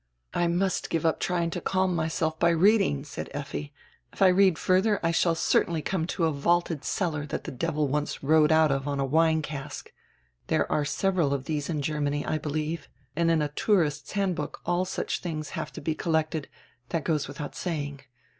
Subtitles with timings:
[0.33, 3.71] '""I must give up dying to calm myself by reading," said Effi.
[4.11, 7.87] "If I read furdier, I shall certainly come to a vaulted cellar diat die devil
[7.87, 9.93] once rode out of on a wine cask.
[10.47, 14.85] There are several of diese in Germany, I believe, and in a tourist's handbook all
[14.85, 16.49] such tilings have to be collected;
[16.89, 17.99] diat goes without saying.